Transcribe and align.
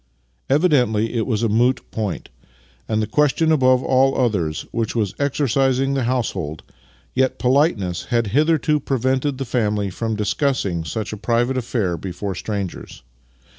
Evidently 0.49 1.13
it 1.13 1.27
was 1.27 1.43
a 1.43 1.47
moot 1.47 1.79
point, 1.91 2.29
and 2.89 3.03
the 3.03 3.05
question 3.05 3.51
above 3.51 3.83
all 3.83 4.17
others 4.17 4.65
which 4.71 4.95
was 4.95 5.13
exercising 5.19 5.93
the 5.93 6.05
household, 6.05 6.63
yet 7.13 7.37
politeness 7.37 8.05
had 8.05 8.25
hitherto 8.25 8.79
prevented 8.79 9.37
the 9.37 9.45
family 9.45 9.91
from 9.91 10.15
discussing 10.15 10.83
such 10.83 11.13
a 11.13 11.17
private 11.17 11.55
affair 11.55 11.97
before 11.97 12.33
strangers. 12.33 13.03